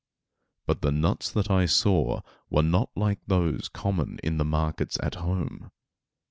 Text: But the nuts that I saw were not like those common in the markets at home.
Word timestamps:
But 0.65 0.81
the 0.81 0.91
nuts 0.91 1.31
that 1.31 1.51
I 1.51 1.67
saw 1.67 2.21
were 2.49 2.63
not 2.63 2.89
like 2.95 3.19
those 3.27 3.69
common 3.69 4.17
in 4.23 4.37
the 4.37 4.43
markets 4.43 4.97
at 5.03 5.13
home. 5.13 5.69